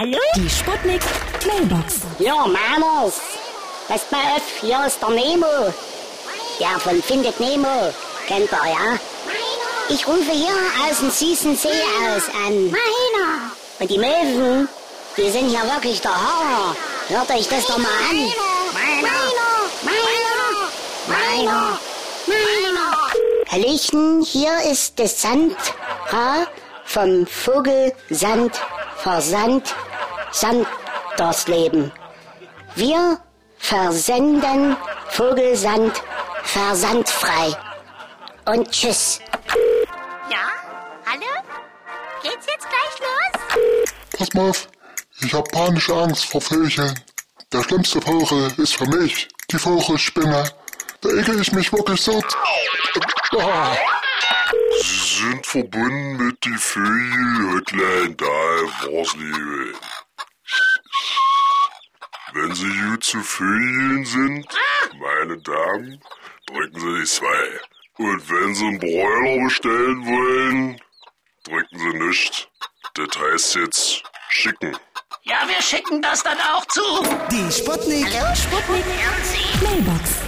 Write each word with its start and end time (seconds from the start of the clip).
Hallo? 0.00 0.16
Die 0.36 0.48
Sputnik 0.48 1.02
Mailbox. 1.44 2.02
Ja, 2.20 2.46
Männers. 2.46 3.14
Passt 3.88 4.12
mal 4.12 4.20
auf, 4.36 4.42
hier 4.60 4.86
ist 4.86 5.02
der 5.02 5.10
Nemo. 5.10 5.74
Der 6.60 6.78
von 6.78 7.02
Findet 7.02 7.40
Nemo. 7.40 7.92
Kennt 8.28 8.48
ihr, 8.52 8.70
ja? 8.70 8.96
Ich 9.88 10.06
rufe 10.06 10.30
hier 10.30 10.54
aus 10.88 11.00
dem 11.00 11.10
süßen 11.10 11.56
See 11.56 11.82
aus 12.14 12.28
an. 12.28 12.70
Meiner. 12.70 13.50
Und 13.80 13.90
die 13.90 13.98
Möwen, 13.98 14.68
die 15.16 15.30
sind 15.30 15.48
hier 15.48 15.64
wirklich 15.64 16.00
der 16.00 16.14
Hammer. 16.14 16.76
Hört 17.08 17.30
euch 17.32 17.48
das 17.48 17.66
doch 17.66 17.78
mal 17.78 17.88
an. 18.08 18.32
Meiner. 18.72 19.18
Meiner. 19.82 20.28
Meiner. 21.08 21.80
Meiner. 22.28 23.50
Hallöchen, 23.50 24.22
hier 24.22 24.60
ist 24.70 24.96
das 25.00 25.20
Sandra 25.20 26.46
vom 26.84 27.26
Vogelsand 27.26 28.60
Versand 29.02 29.74
Sandersleben. 30.32 31.92
Wir 32.74 33.18
versenden 33.58 34.76
Vogelsand 35.10 36.02
versandfrei. 36.42 37.56
Und 38.46 38.70
tschüss. 38.70 39.20
Ja? 40.30 40.48
Hallo? 41.06 41.26
Geht's 42.22 42.46
jetzt 42.46 42.66
gleich 42.68 43.00
los? 43.00 43.86
Pass 44.16 44.34
mal 44.34 44.50
auf, 44.50 44.68
ich 45.20 45.32
hab 45.34 45.50
panische 45.52 45.94
Angst 45.94 46.24
vor 46.26 46.40
Vögeln. 46.40 46.98
Der 47.52 47.62
schlimmste 47.62 48.00
Vogel 48.00 48.52
ist 48.58 48.76
für 48.76 48.86
mich 48.86 49.28
die 49.50 49.58
Vogelspinne. 49.58 50.50
Da 51.00 51.08
ekel 51.10 51.40
ich 51.40 51.52
mich 51.52 51.72
wirklich 51.72 52.00
so. 52.02 52.20
Ah. 53.38 53.76
Sie 55.18 55.24
sind 55.24 55.46
verbunden 55.46 56.16
mit 56.16 56.44
die 56.44 56.54
Vögel-Hotline 56.54 58.14
da 58.14 58.24
Worsley. 58.86 59.74
Wenn 62.34 62.54
Sie 62.54 62.70
gut 62.88 63.02
zu 63.02 63.20
Vögeln 63.20 64.04
sind, 64.04 64.46
meine 65.00 65.36
Damen, 65.38 66.00
drücken 66.46 66.78
Sie 66.78 67.00
die 67.00 67.04
zwei. 67.04 67.60
Und 67.96 68.30
wenn 68.30 68.54
Sie 68.54 68.64
einen 68.64 68.78
Broiler 68.78 69.44
bestellen 69.44 70.06
wollen, 70.06 70.80
drücken 71.42 71.78
Sie 71.80 71.98
nicht. 71.98 72.48
Das 72.94 73.08
heißt 73.18 73.56
jetzt 73.56 74.04
schicken. 74.28 74.76
Ja, 75.24 75.48
wir 75.48 75.60
schicken 75.60 76.00
das 76.00 76.22
dann 76.22 76.38
auch 76.38 76.64
zu. 76.66 76.80
Die 77.32 77.50
Sputnik 77.50 78.06
Sputnik. 78.36 78.84
Mailbox. 79.62 80.27